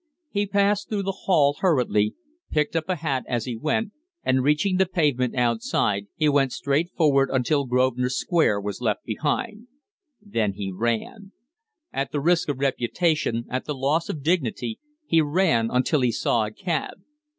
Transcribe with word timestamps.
He 0.31 0.47
passed 0.47 0.89
through 0.89 1.03
the 1.03 1.17
hall 1.27 1.57
hurriedly, 1.59 2.15
picking 2.49 2.79
up 2.79 2.89
a 2.89 2.95
hat 2.95 3.23
as 3.27 3.45
he 3.45 3.55
went; 3.55 3.91
and, 4.23 4.41
reaching 4.41 4.77
the 4.77 4.87
pavement 4.87 5.35
outside, 5.35 6.07
he 6.15 6.27
went 6.27 6.53
straight 6.53 6.89
forward 6.97 7.29
until 7.31 7.67
Grosvenor 7.67 8.09
Square 8.09 8.61
was 8.61 8.81
left 8.81 9.03
behind; 9.05 9.67
then 10.19 10.53
he 10.53 10.71
ran. 10.75 11.33
At 11.93 12.11
the 12.11 12.19
risk 12.19 12.49
of 12.49 12.57
reputation, 12.57 13.45
at 13.47 13.65
the 13.65 13.75
loss 13.75 14.09
of 14.09 14.23
dignity, 14.23 14.79
he 15.05 15.21
ran 15.21 15.69
until 15.69 16.01
he 16.01 16.11
saw 16.11 16.47
a 16.47 16.51
cab. 16.51 17.01